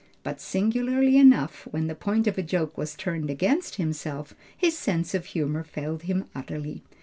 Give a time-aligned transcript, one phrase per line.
[0.23, 5.13] But singularly enough, when the point of a joke was turned against himself, his sense
[5.13, 6.81] of humor failed him utterly.